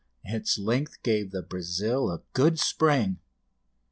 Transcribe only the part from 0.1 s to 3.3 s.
its length gave the "Brazil" a good spring.